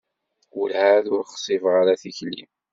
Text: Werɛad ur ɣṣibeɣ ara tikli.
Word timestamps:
Werɛad 0.55 1.05
ur 1.15 1.23
ɣṣibeɣ 1.33 1.73
ara 1.81 2.01
tikli. 2.01 2.43